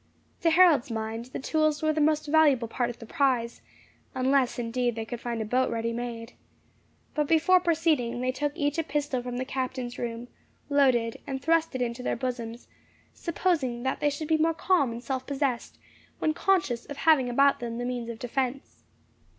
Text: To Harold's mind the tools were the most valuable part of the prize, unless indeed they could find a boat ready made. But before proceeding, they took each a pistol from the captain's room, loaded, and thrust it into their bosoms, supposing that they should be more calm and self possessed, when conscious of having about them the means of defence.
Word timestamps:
To 0.41 0.49
Harold's 0.49 0.89
mind 0.89 1.25
the 1.25 1.37
tools 1.37 1.83
were 1.83 1.93
the 1.93 2.01
most 2.01 2.25
valuable 2.25 2.67
part 2.67 2.89
of 2.89 2.97
the 2.97 3.05
prize, 3.05 3.61
unless 4.15 4.57
indeed 4.57 4.95
they 4.95 5.05
could 5.05 5.21
find 5.21 5.39
a 5.39 5.45
boat 5.45 5.69
ready 5.69 5.93
made. 5.93 6.33
But 7.13 7.27
before 7.27 7.59
proceeding, 7.59 8.19
they 8.19 8.31
took 8.31 8.51
each 8.55 8.79
a 8.79 8.83
pistol 8.83 9.21
from 9.21 9.37
the 9.37 9.45
captain's 9.45 9.99
room, 9.99 10.27
loaded, 10.69 11.21
and 11.27 11.39
thrust 11.39 11.75
it 11.75 11.83
into 11.83 12.01
their 12.01 12.15
bosoms, 12.15 12.67
supposing 13.13 13.83
that 13.83 13.99
they 13.99 14.09
should 14.09 14.27
be 14.27 14.37
more 14.39 14.55
calm 14.55 14.91
and 14.91 15.03
self 15.03 15.27
possessed, 15.27 15.77
when 16.17 16.33
conscious 16.33 16.87
of 16.87 16.97
having 16.97 17.29
about 17.29 17.59
them 17.59 17.77
the 17.77 17.85
means 17.85 18.09
of 18.09 18.17
defence. 18.17 18.81